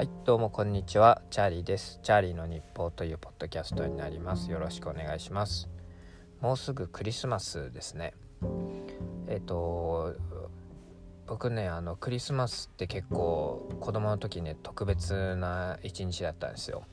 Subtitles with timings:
[0.00, 1.20] はいどうもこんにちは。
[1.28, 2.00] チャーリーです。
[2.02, 4.50] チャーリーの日報というポッドキャストになります。
[4.50, 5.68] よろしくお願いします。
[6.40, 8.14] もうすぐクリスマスですね。
[9.28, 10.14] えっ、と
[11.26, 16.84] 僕ねあのクリスマスって結構子供の時ね特別な一日だったんですよ。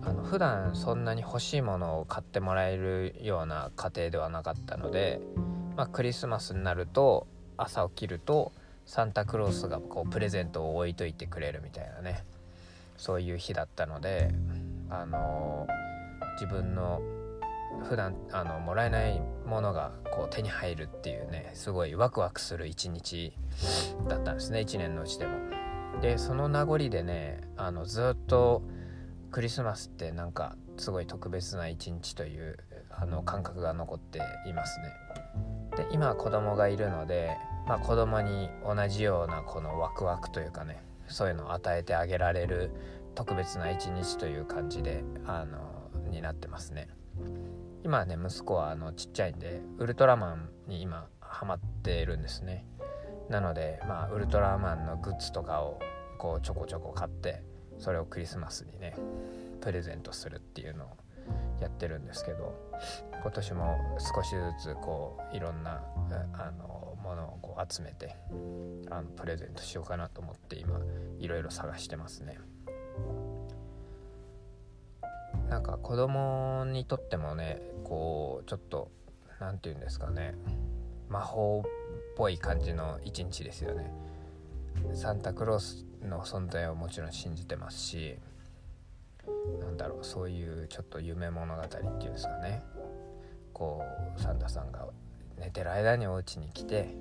[0.00, 5.20] あの普段そんなに欲しいものを買ってもらえるような家庭ではなかったので、
[5.76, 7.26] まあ、クリスマスになると
[7.58, 8.52] 朝起きると
[8.86, 12.24] サンタクロースがこうプレゼントを置いといてくれるみたいなね
[12.96, 14.30] そういう日だったので
[14.90, 15.66] あの
[16.34, 17.00] 自分の
[17.88, 23.32] 普段あのもらえないものがこう手に入るっていうねすごいワクワクする一日
[24.08, 25.32] だったんですね1年のうちでも。
[26.00, 28.62] でその名残でねあのずっと
[29.30, 32.58] クリスマスってなんかすごい特別な一日という
[32.90, 34.92] あの感覚が残っていますね。
[35.76, 37.36] で今子供がいるので
[37.66, 42.70] まあ、子供に同じようなこのワクワクというかねそういうのを与えてあげられる
[43.14, 46.88] 特別な一日という感じであのになってますね。
[47.84, 52.66] 今はね息子はあのちっちゃいんでウルトラマンに今ハマってるんですね。
[53.28, 55.78] なのでまあウルトラマンのグッズとかを
[56.18, 57.42] こうちょこちょこ買って
[57.78, 58.94] それをクリスマスにね
[59.60, 60.88] プレゼントするっていうのを
[61.64, 62.54] やってるんですけど
[63.22, 63.78] 今年も
[64.14, 65.82] 少しずつこういろんな
[66.34, 68.16] あのものをこう集めて
[68.90, 70.78] あのプレゼントしようかなと思って今
[71.18, 72.38] いろいろ探してますね。
[75.48, 78.90] なんか子供にとってもねこうちょっと
[79.40, 80.34] 何て言うんですかね
[81.08, 81.70] 魔法っ
[82.16, 83.92] ぽい感じの一日ですよね。
[84.94, 88.18] サンタクロースの存在をもちろん信じてますし
[89.60, 92.62] なんだろうそういうちょっと夢物語っていうんですかね。
[93.52, 93.82] こ
[94.16, 94.86] うサンタさんが
[95.38, 96.96] 寝てる間にお家に来て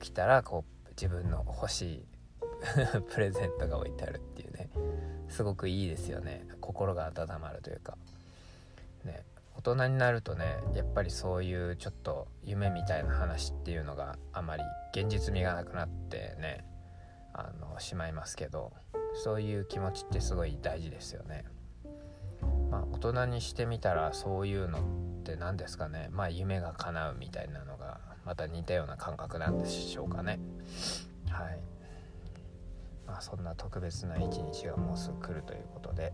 [0.00, 2.06] 起きたらこう自分の欲しい
[3.14, 4.70] プレゼントが置いてあるっていうね。
[5.28, 6.46] すごくいいですよね。
[6.60, 7.96] 心が温まるというか。
[9.04, 9.24] ね
[9.56, 14.62] 大人になるとねやっぱりそういうちょっと夢みたいな話っていうのがあまり
[14.92, 16.64] 現実味がなくなってね
[17.32, 18.72] あのしまいますけど
[19.14, 21.44] そういう気持ちってすごい大事ですよね。
[22.70, 26.08] まあ、大人にしてみたらそういうのって何ですかね。
[26.12, 30.38] まあ夢が叶うみたいなのがまた似たような感覚なんでしょうかね。
[31.30, 31.60] はい。
[33.06, 36.12] まあそんな特別な一日がもうすぐ来るということで、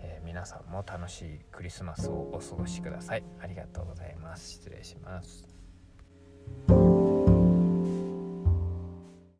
[0.00, 3.22] えー、皆さんも楽しいクリスマスをお過ごしください。
[3.40, 4.50] ありがとうございます。
[4.50, 5.57] 失礼します。